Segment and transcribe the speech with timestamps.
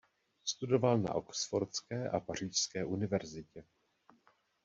[0.45, 3.63] Studoval na oxfordské a pařížské univerzitě.